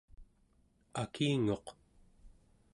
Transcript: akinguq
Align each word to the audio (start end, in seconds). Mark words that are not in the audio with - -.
akinguq 1.01 1.65